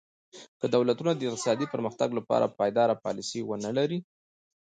[0.59, 3.99] که دولتونه د اقتصادي پرمختګ لپاره پایداره پالیسي ونه لري.